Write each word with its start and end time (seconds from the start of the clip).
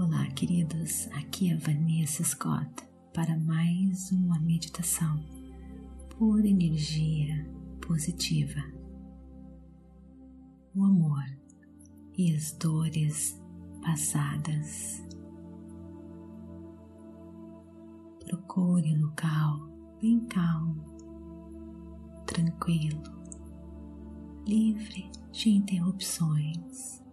Olá, 0.00 0.24
queridos. 0.30 1.08
Aqui 1.08 1.50
é 1.50 1.56
Vanessa 1.56 2.22
Scott 2.22 2.70
para 3.12 3.36
mais 3.36 4.12
uma 4.12 4.38
meditação 4.38 5.20
por 6.16 6.46
energia 6.46 7.44
positiva. 7.84 8.62
O 10.72 10.84
amor 10.84 11.24
e 12.16 12.32
as 12.32 12.52
dores 12.52 13.42
passadas. 13.82 15.02
Procure 18.24 18.94
um 18.94 19.00
local 19.02 19.68
bem 20.00 20.20
calmo, 20.26 20.84
tranquilo, 22.24 23.02
livre 24.46 25.10
de 25.32 25.50
interrupções. 25.50 27.07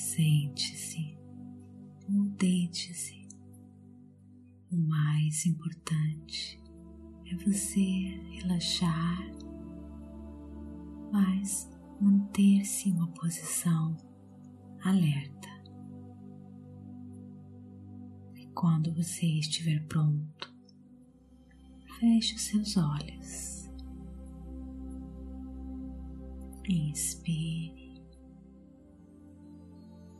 Sente-se 0.00 1.20
deite-se. 2.40 3.28
O 4.72 4.76
mais 4.76 5.44
importante 5.44 6.58
é 7.26 7.36
você 7.36 8.18
relaxar, 8.30 9.30
mas 11.12 11.70
manter-se 12.00 12.88
em 12.88 12.92
uma 12.94 13.08
posição 13.08 13.94
alerta. 14.82 15.48
E 18.36 18.46
quando 18.54 18.94
você 18.94 19.26
estiver 19.26 19.84
pronto, 19.86 20.50
feche 21.98 22.36
os 22.36 22.42
seus 22.42 22.76
olhos. 22.78 23.70
Inspire 26.66 27.79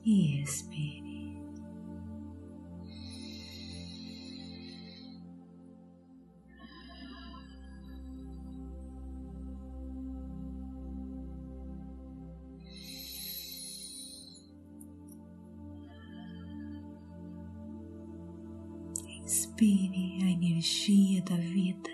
e 0.04 0.40
expire. 0.40 1.10
Inspire 19.22 20.24
a 20.24 20.30
energia 20.30 21.22
da 21.22 21.36
vida. 21.36 21.89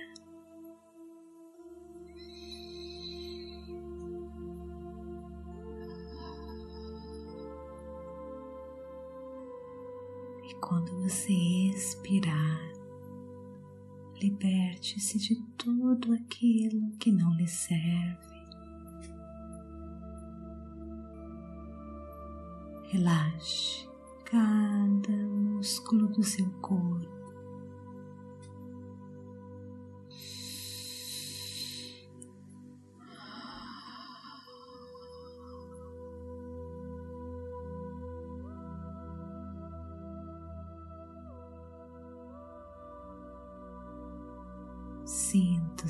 Liberte-se 14.97 15.19
de 15.19 15.37
tudo 15.59 16.13
aquilo 16.15 16.91
que 16.99 17.13
não 17.13 17.35
lhe 17.35 17.47
serve. 17.47 18.17
Relaxe 22.85 23.87
cada 24.25 25.13
músculo 25.13 26.09
do 26.09 26.23
seu 26.23 26.49
corpo. 26.61 27.16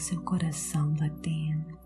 Seu 0.07 0.23
coração 0.23 0.95
batendo, 0.95 1.77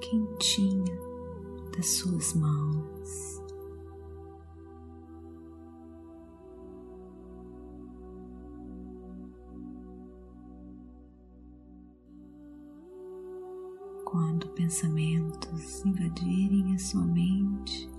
quentinho 0.00 0.96
das 1.76 1.88
suas 1.88 2.32
mãos. 2.34 3.42
Quando 14.04 14.48
pensamentos 14.50 15.84
invadirem 15.84 16.76
a 16.76 16.78
sua 16.78 17.04
mente, 17.04 17.90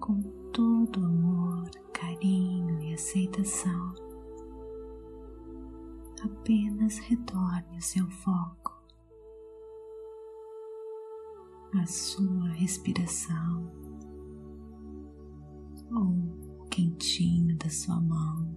com 0.00 0.20
todo 0.52 1.02
amor, 1.02 1.70
carinho 1.94 2.78
e 2.82 2.92
aceitação, 2.92 4.04
apenas 6.24 6.98
retorne 6.98 7.76
o 7.76 7.82
seu 7.82 8.08
foco 8.10 8.72
à 11.74 11.86
sua 11.86 12.48
respiração 12.50 13.70
ou 15.90 16.62
o 16.62 16.64
quentinho 16.70 17.56
da 17.58 17.68
sua 17.68 18.00
mão, 18.00 18.56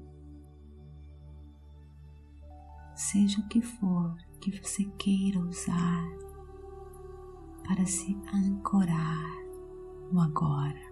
seja 2.95 3.39
o 3.41 3.47
que 3.47 3.61
for 3.61 4.15
que 4.39 4.51
você 4.61 4.85
queira 4.97 5.39
usar 5.39 6.07
para 7.67 7.85
se 7.85 8.15
ancorar 8.33 9.45
no 10.11 10.21
agora. 10.21 10.86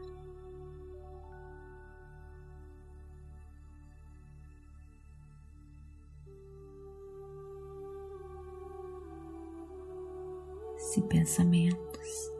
Se 10.96 11.02
pensamentos 11.02 12.32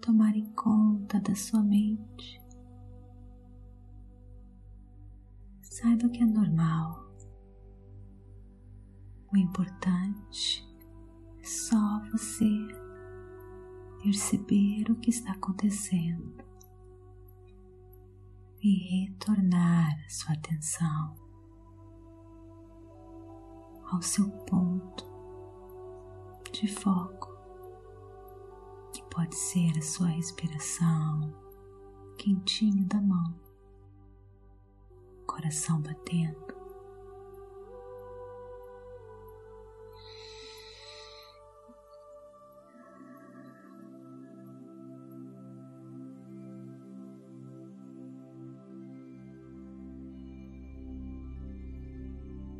tomarem 0.00 0.44
conta 0.54 1.20
da 1.20 1.36
sua 1.36 1.62
mente, 1.62 2.42
saiba 5.62 6.08
que 6.08 6.20
é 6.20 6.26
normal. 6.26 7.14
O 9.32 9.36
importante 9.36 10.68
é 11.38 11.44
só 11.44 12.00
você 12.10 12.48
perceber 14.02 14.90
o 14.90 14.96
que 14.96 15.10
está 15.10 15.30
acontecendo 15.30 16.44
e 18.60 19.04
retornar 19.06 19.96
a 20.04 20.08
sua 20.08 20.34
atenção 20.34 21.14
ao 23.92 24.02
seu 24.02 24.28
ponto 24.28 25.09
de 26.60 26.68
foco, 26.68 27.34
que 28.92 29.02
pode 29.04 29.34
ser 29.34 29.78
a 29.78 29.80
sua 29.80 30.08
respiração, 30.08 31.34
quentinho 32.18 32.84
da 32.84 33.00
mão, 33.00 33.34
coração 35.26 35.80
batendo. 35.80 36.50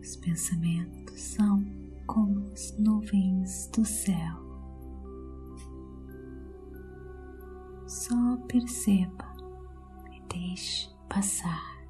Os 0.00 0.16
pensamentos 0.16 1.20
são 1.20 1.62
como 2.06 2.49
as 2.60 2.76
nuvens 2.78 3.70
do 3.74 3.82
céu. 3.86 4.36
Só 7.86 8.36
perceba 8.48 9.34
e 10.12 10.20
deixe 10.28 10.90
passar. 11.08 11.80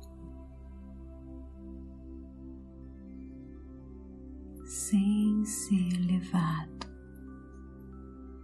Sem 4.65 5.45
ser 5.45 6.07
levado 6.07 6.87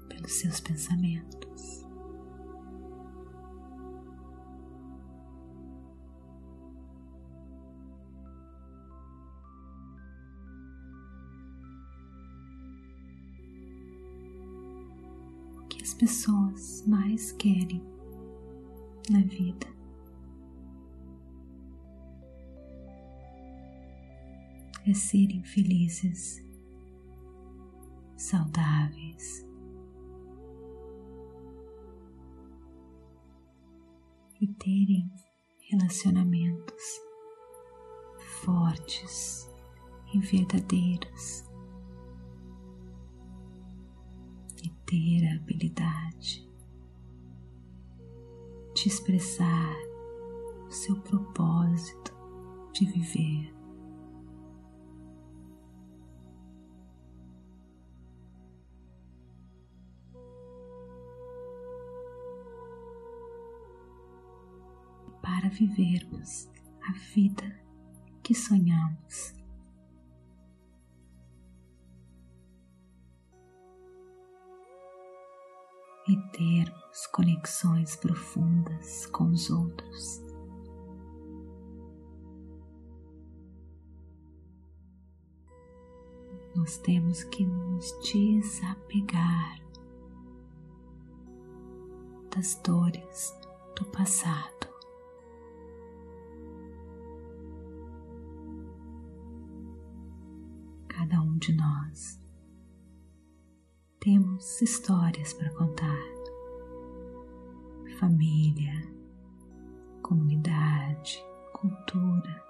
pelos 0.08 0.32
seus 0.32 0.58
pensamentos. 0.58 1.85
pessoas 15.96 16.87
mais 16.87 17.32
querem 17.32 17.82
na 19.10 19.20
vida. 19.20 19.66
É 24.87 24.94
serem 24.94 25.43
felizes, 25.43 26.40
saudáveis 28.16 29.44
e 34.40 34.46
terem 34.46 35.10
relacionamentos 35.58 37.00
fortes 38.44 39.49
e 40.14 40.20
verdadeiros. 40.20 41.45
Ter 44.86 45.26
a 45.26 45.34
habilidade 45.34 46.48
de 48.74 48.88
expressar 48.88 49.74
o 50.66 50.70
seu 50.70 50.96
propósito 51.00 52.14
de 52.72 52.86
viver. 52.86 53.54
Para 65.22 65.48
vivermos 65.48 66.48
a 66.88 66.92
vida 67.14 67.60
que 68.22 68.34
sonhamos. 68.34 69.34
E 76.08 76.16
termos 76.30 77.06
conexões 77.12 77.96
profundas 77.96 79.06
com 79.06 79.24
os 79.30 79.50
outros. 79.50 80.26
nós 86.56 86.78
temos 86.78 87.22
que 87.24 87.44
nos 87.44 87.92
desapegar 88.00 89.60
das 92.34 92.54
dores 92.56 93.38
do 93.76 93.84
passado. 93.86 94.66
Cada 100.88 101.20
um 101.20 101.36
de 101.38 101.52
nós 101.52 102.18
temos 104.06 104.62
histórias 104.62 105.32
para 105.32 105.50
contar. 105.50 105.98
Família, 107.98 108.88
comunidade, 110.00 111.20
cultura, 111.52 112.44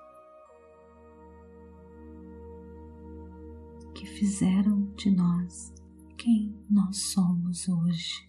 que 3.95 4.05
fizeram 4.05 4.83
de 4.97 5.11
nós 5.11 5.73
quem 6.19 6.55
nós 6.69 6.99
somos 6.99 7.67
hoje. 7.71 8.29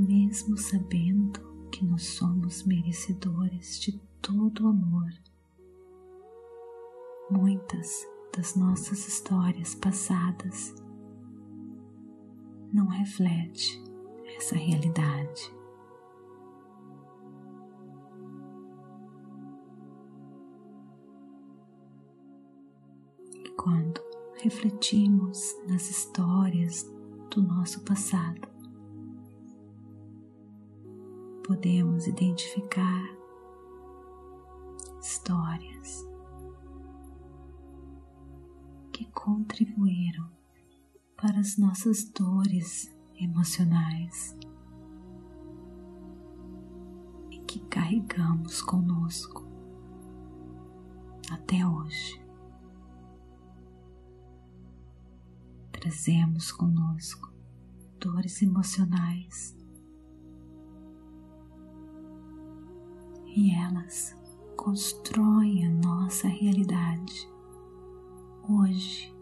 Mesmo 0.00 0.56
sabendo 0.56 1.40
que 1.70 1.84
nós 1.84 2.04
somos 2.04 2.64
merecedores 2.64 3.78
de 3.78 3.92
todo 4.22 4.64
o 4.64 4.68
amor, 4.68 5.12
muitas 7.30 8.06
das 8.36 8.56
nossas 8.56 9.06
histórias 9.06 9.74
passadas 9.74 10.74
não 12.72 12.86
reflete 12.86 13.82
essa 14.36 14.56
realidade. 14.56 15.52
E 23.44 23.48
quando 23.50 24.00
refletimos 24.42 25.54
nas 25.68 25.90
histórias 25.90 26.84
do 27.30 27.42
nosso 27.42 27.80
passado, 27.84 28.49
podemos 31.50 32.06
identificar 32.06 33.02
histórias 35.00 36.08
que 38.92 39.04
contribuíram 39.06 40.30
para 41.16 41.40
as 41.40 41.58
nossas 41.58 42.04
dores 42.04 42.96
emocionais 43.16 44.38
e 47.32 47.40
que 47.40 47.58
carregamos 47.66 48.62
conosco 48.62 49.44
até 51.32 51.66
hoje. 51.66 52.24
Trazemos 55.72 56.52
conosco 56.52 57.34
dores 57.98 58.40
emocionais 58.40 59.59
e 63.36 63.54
elas 63.54 64.16
constroem 64.56 65.66
a 65.66 65.70
nossa 65.70 66.28
realidade 66.28 67.28
hoje 68.48 69.20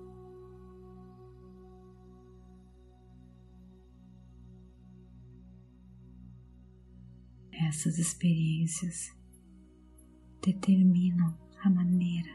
Essas 7.61 7.99
experiências 7.99 9.15
determinam 10.41 11.37
a 11.63 11.69
maneira 11.69 12.31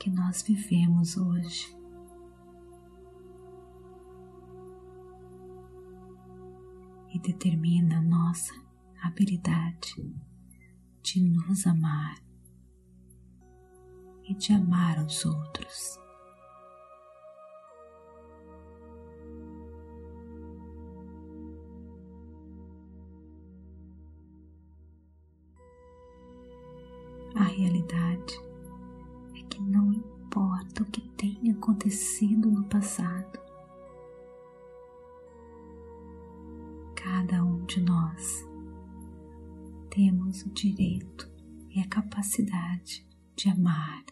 que 0.00 0.10
nós 0.10 0.42
vivemos 0.42 1.18
hoje. 1.18 1.76
E 7.14 7.18
determina 7.20 7.98
a 7.98 8.02
nossa 8.02 8.63
habilidade 9.06 9.94
de 11.02 11.20
nos 11.20 11.66
amar 11.66 12.16
e 14.24 14.34
de 14.34 14.52
amar 14.52 15.04
os 15.04 15.24
outros. 15.24 16.04
realidade 27.54 28.40
é 29.36 29.42
que 29.48 29.62
não 29.62 29.92
importa 29.92 30.82
o 30.82 30.86
que 30.86 31.00
tenha 31.10 31.52
acontecido 31.52 32.50
no 32.50 32.64
passado, 32.64 33.38
cada 36.96 37.44
um 37.44 37.64
de 37.64 37.80
nós 37.80 38.43
temos 39.94 40.42
o 40.42 40.50
direito 40.50 41.30
e 41.70 41.80
a 41.80 41.86
capacidade 41.86 43.06
de 43.36 43.48
amar, 43.48 44.04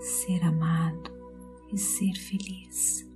ser 0.00 0.42
amado 0.42 1.12
e 1.70 1.76
ser 1.76 2.14
feliz. 2.14 3.06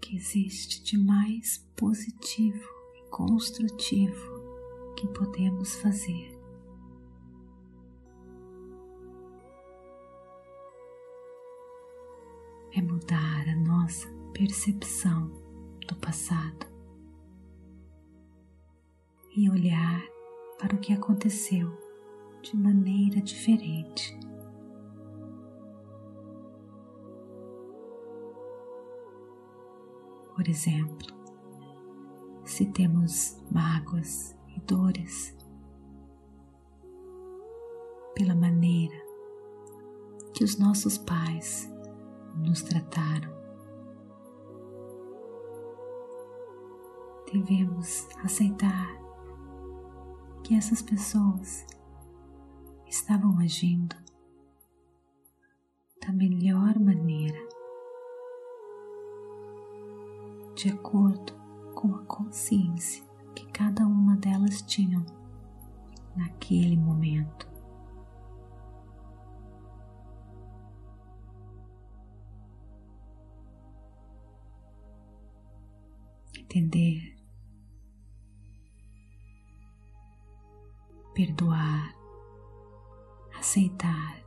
que 0.00 0.16
existe 0.16 0.82
de 0.82 0.98
mais 0.98 1.66
positivo 1.74 2.68
e 2.94 3.08
construtivo 3.08 4.94
que 4.96 5.08
podemos 5.08 5.76
fazer. 5.76 6.33
É 12.76 12.82
mudar 12.82 13.48
a 13.48 13.54
nossa 13.54 14.08
percepção 14.32 15.30
do 15.86 15.94
passado 15.94 16.66
e 19.36 19.48
olhar 19.48 20.02
para 20.58 20.74
o 20.74 20.80
que 20.80 20.92
aconteceu 20.92 21.70
de 22.42 22.56
maneira 22.56 23.20
diferente. 23.20 24.18
Por 30.34 30.48
exemplo, 30.48 31.14
se 32.44 32.66
temos 32.66 33.40
mágoas 33.52 34.36
e 34.48 34.60
dores 34.62 35.32
pela 38.16 38.34
maneira 38.34 38.96
que 40.34 40.42
os 40.42 40.58
nossos 40.58 40.98
pais 40.98 41.72
nos 42.36 42.62
trataram, 42.62 43.32
devemos 47.32 48.08
aceitar 48.24 48.88
que 50.42 50.54
essas 50.54 50.82
pessoas 50.82 51.66
estavam 52.86 53.38
agindo 53.38 53.96
da 56.00 56.12
melhor 56.12 56.78
maneira 56.78 57.38
de 60.54 60.68
acordo 60.68 61.32
com 61.74 61.94
a 61.94 62.04
consciência 62.04 63.04
que 63.34 63.46
cada 63.46 63.86
uma 63.86 64.16
delas 64.16 64.62
tinham 64.62 65.04
naquele 66.16 66.76
momento. 66.76 67.53
Entender, 76.56 77.16
perdoar, 81.12 81.92
aceitar. 83.36 84.22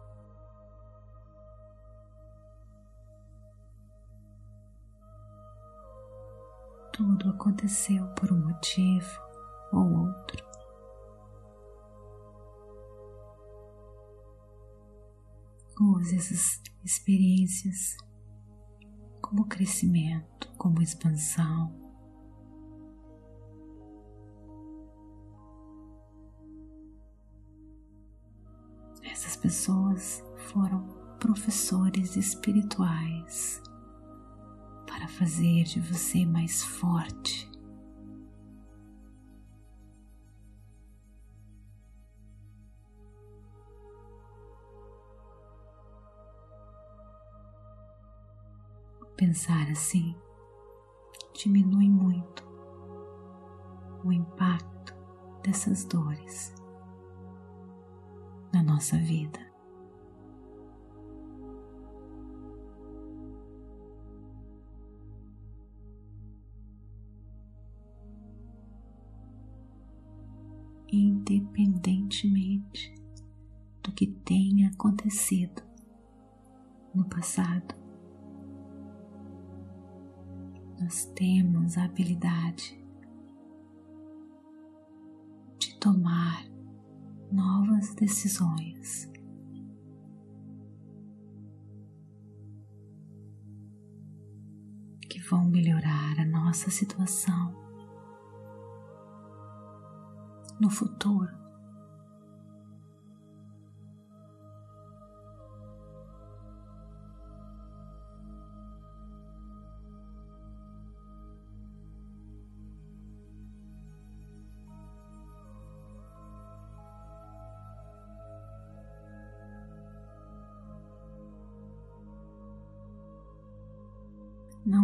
Tudo 6.91 7.29
aconteceu 7.29 8.05
por 8.15 8.33
um 8.33 8.45
motivo 8.49 9.21
ou 9.71 10.07
outro. 10.07 10.45
Use 15.79 16.17
essas 16.17 16.61
experiências 16.83 17.95
como 19.21 19.47
crescimento, 19.47 20.51
como 20.57 20.81
expansão. 20.81 21.86
Pessoas 29.47 30.21
foram 30.51 30.81
professores 31.21 32.17
espirituais 32.17 33.61
para 34.85 35.07
fazer 35.07 35.63
de 35.63 35.79
você 35.79 36.25
mais 36.25 36.61
forte, 36.61 37.49
Pensar 49.15 49.71
assim 49.71 50.15
diminui 51.33 51.89
muito 51.89 52.45
o 54.03 54.13
impacto 54.13 54.93
dessas 55.41 55.83
dores 55.85 56.56
na 58.51 58.63
nossa 58.63 58.97
vida. 58.97 59.45
Independentemente 70.89 72.95
do 73.83 73.91
que 73.91 74.07
tenha 74.07 74.69
acontecido 74.69 75.61
no 76.95 77.03
passado, 77.05 77.75
nós 80.79 81.03
temos 81.13 81.77
a 81.77 81.83
habilidade 81.83 82.81
de 85.59 85.77
tomar 85.77 86.46
novas 87.31 87.93
decisões. 87.95 89.09
Que 95.09 95.19
vão 95.21 95.45
melhorar 95.45 96.19
a 96.19 96.25
nossa 96.25 96.69
situação 96.69 97.53
no 100.59 100.69
futuro. 100.69 101.46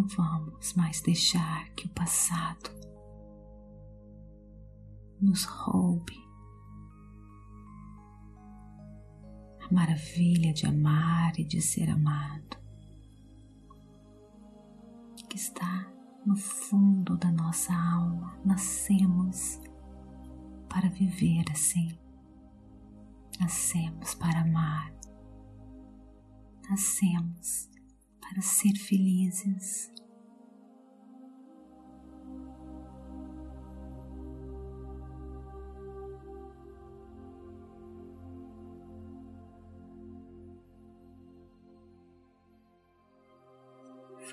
Não 0.04 0.08
vamos 0.08 0.74
mais 0.74 1.02
deixar 1.02 1.70
que 1.76 1.86
o 1.86 1.90
passado 1.90 2.70
nos 5.22 5.46
roube 5.46 6.18
a 9.62 9.74
maravilha 9.74 10.54
de 10.54 10.66
amar 10.66 11.40
e 11.40 11.46
de 11.46 11.62
ser 11.62 11.90
amado, 11.90 12.58
que 15.30 15.38
está 15.38 15.90
no 16.26 16.36
fundo 16.36 17.18
da 17.18 17.32
nossa 17.32 17.74
alma. 17.74 18.38
Nascemos 18.44 19.62
para 20.68 20.90
viver 20.90 21.46
assim, 21.50 21.98
nascemos 23.40 24.14
para 24.16 24.42
amar, 24.42 24.94
nascemos 26.70 27.73
para 28.34 28.42
ser 28.42 28.74
felizes. 28.74 29.94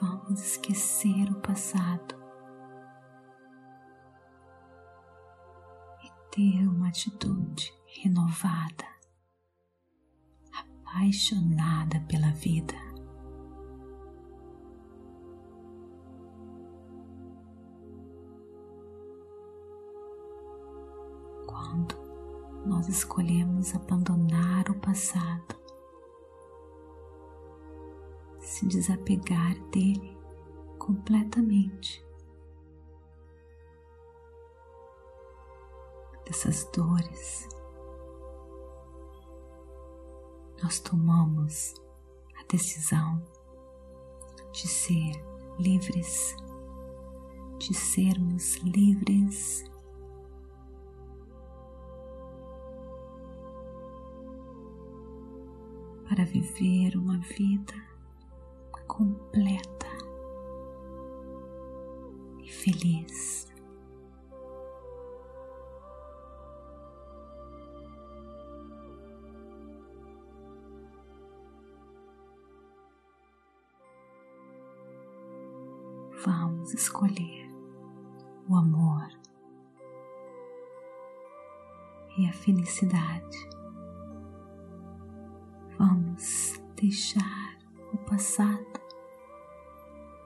Vamos 0.01 0.41
esquecer 0.41 1.31
o 1.31 1.41
passado 1.43 2.15
e 6.03 6.35
ter 6.35 6.67
uma 6.67 6.89
atitude 6.89 7.71
renovada, 8.03 8.87
apaixonada 10.55 12.01
pela 12.09 12.31
vida. 12.31 12.90
Nós 22.71 22.89
escolhemos 22.89 23.75
abandonar 23.75 24.71
o 24.71 24.79
passado, 24.79 25.57
se 28.39 28.65
desapegar 28.65 29.59
dele 29.71 30.17
completamente, 30.79 32.07
dessas 36.25 36.65
dores, 36.73 37.49
nós 40.63 40.79
tomamos 40.79 41.75
a 42.39 42.45
decisão 42.45 43.21
de 44.53 44.69
ser 44.69 45.11
livres, 45.59 46.37
de 47.59 47.75
sermos 47.75 48.55
livres 48.59 49.65
para 56.11 56.25
viver 56.25 56.97
uma 56.97 57.19
vida 57.19 57.73
completa 58.89 59.87
e 62.43 62.51
feliz. 62.51 63.49
Vamos 76.25 76.75
escolher 76.75 77.49
o 78.49 78.57
amor 78.57 79.09
e 82.19 82.27
a 82.27 82.33
felicidade. 82.33 83.60
Vamos 85.81 86.61
deixar 86.77 87.57
o 87.91 87.97
passado 87.97 88.81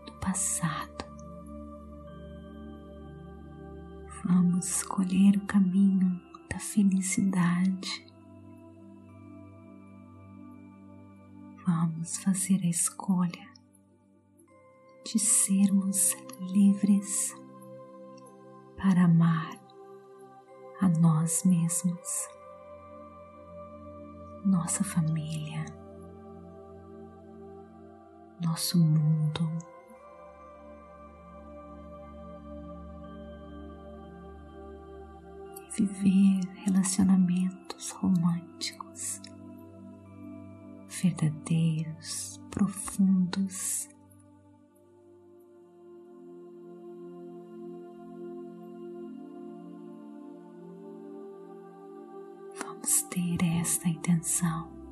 do 0.04 0.12
passado. 0.14 1.04
Vamos 4.25 4.66
escolher 4.68 5.37
o 5.37 5.46
caminho 5.46 6.20
da 6.50 6.58
felicidade. 6.58 8.04
Vamos 11.64 12.18
fazer 12.18 12.61
a 12.64 12.68
escolha 12.68 13.49
de 15.04 15.20
sermos 15.20 16.16
livres 16.50 17.32
para 18.76 19.04
amar 19.04 19.56
a 20.80 20.88
nós 20.88 21.44
mesmos, 21.44 22.28
nossa 24.44 24.84
família, 24.84 25.64
nosso 28.40 28.78
mundo. 28.78 29.50
Viver 35.76 36.40
relacionamentos 36.64 37.90
românticos, 37.90 39.20
verdadeiros, 40.88 42.40
profundos 42.50 43.88
esta 53.84 53.88
intenção. 53.88 54.83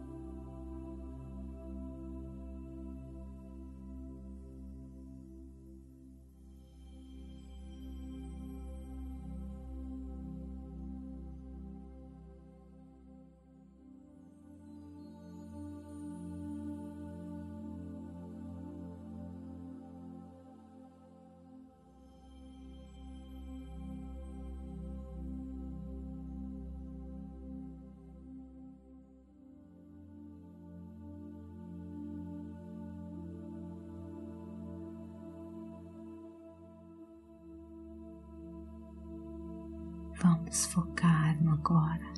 Vamos 40.22 40.66
focar 40.66 41.42
no 41.42 41.50
agora, 41.50 42.14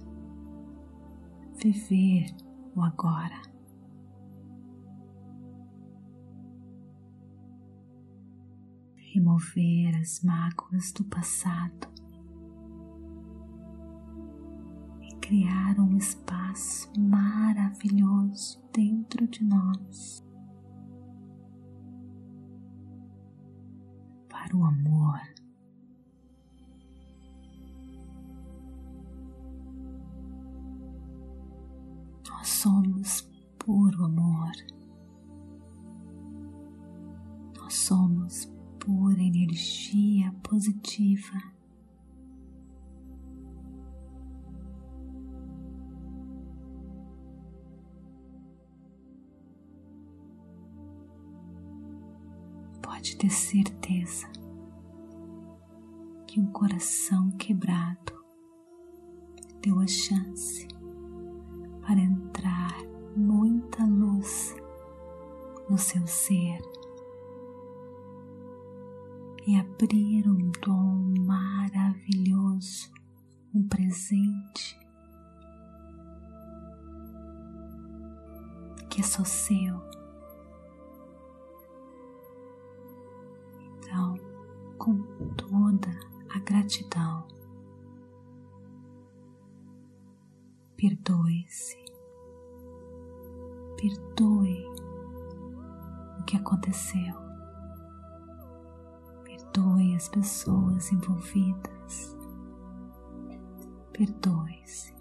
viver 1.56 2.26
o 2.76 2.82
agora. 2.82 3.40
Remover 8.94 9.96
as 10.02 10.22
mágoas 10.22 10.92
do 10.92 11.02
passado. 11.04 11.88
E 15.00 15.14
criar 15.16 15.80
um 15.80 15.96
espaço 15.96 16.92
maravilhoso 17.00 18.62
dentro 18.70 19.26
de 19.26 19.42
nós. 19.42 20.22
Para 24.28 24.54
o 24.54 24.62
amor 24.62 25.43
somos 32.48 33.22
puro 33.58 34.04
amor. 34.04 34.52
Nós 37.56 37.74
somos 37.74 38.46
pura 38.78 39.22
energia 39.22 40.32
positiva. 40.42 41.54
Pode 52.82 53.16
ter 53.16 53.30
certeza 53.30 54.26
que 56.26 56.40
um 56.40 56.46
coração 56.46 57.30
quebrado 57.32 58.12
deu 59.60 59.78
a 59.80 59.86
chance 59.86 60.68
para 61.86 62.00
entrar 62.00 62.82
muita 63.14 63.84
luz 63.84 64.56
no 65.68 65.76
seu 65.76 66.06
ser 66.06 66.60
e 69.46 69.56
abrir 69.58 70.26
um 70.26 70.50
dom 70.62 71.14
maravilhoso, 71.26 72.90
um 73.54 73.68
presente 73.68 74.78
que 78.88 79.00
é 79.00 79.04
só 79.04 79.22
seu. 79.24 79.82
Então, 83.76 84.14
com 84.78 85.02
toda 85.36 85.90
a 86.34 86.38
gratidão, 86.38 87.33
Perdoe-se. 90.84 91.82
Perdoe 93.78 94.66
o 96.20 96.24
que 96.24 96.36
aconteceu. 96.36 97.14
Perdoe 99.24 99.96
as 99.96 100.08
pessoas 100.10 100.92
envolvidas. 100.92 102.14
Perdoe-se. 103.94 104.94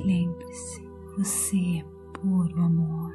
Lembre-se, 0.00 0.84
você 1.16 1.78
é 1.78 1.84
puro 2.18 2.60
amor. 2.60 3.14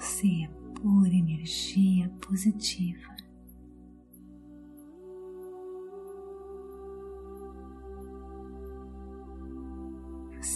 Você 0.00 0.44
é 0.44 0.48
pura 0.80 1.12
energia 1.12 2.08
positiva. 2.26 3.21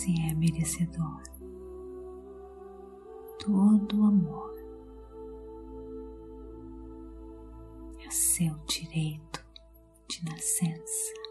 Você 0.06 0.12
é 0.30 0.34
merecedor. 0.34 1.22
Todo 3.40 4.04
amor 4.04 4.54
é 8.04 8.10
seu 8.10 8.54
direito 8.66 9.44
de 10.08 10.24
nascença. 10.24 11.25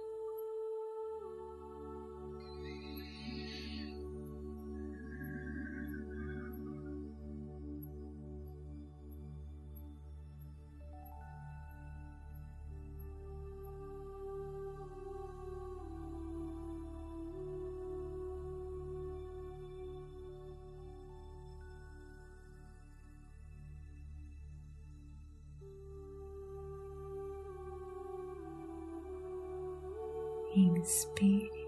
Inspire 30.60 31.68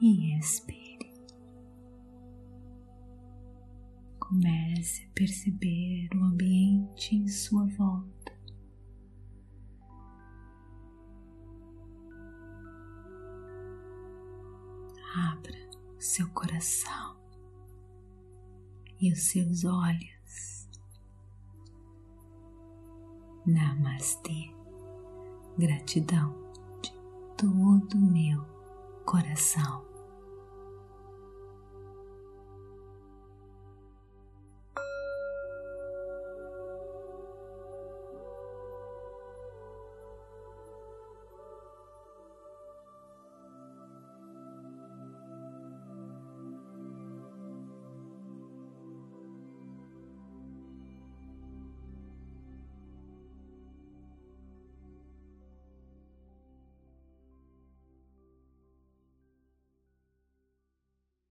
e 0.00 0.38
expire. 0.38 1.12
Comece 4.18 5.04
a 5.04 5.10
perceber 5.14 6.08
o 6.14 6.22
ambiente 6.22 7.16
em 7.16 7.26
sua 7.28 7.66
volta. 7.66 8.32
Abra 15.16 15.58
o 15.96 16.00
seu 16.00 16.28
coração 16.30 17.16
e 19.00 19.12
os 19.12 19.22
seus 19.30 19.64
olhos. 19.64 20.68
Namastê. 23.46 24.54
Gratidão 25.56 26.47
todo 27.38 27.96
o 27.96 28.00
meu 28.00 28.44
coração. 29.04 29.87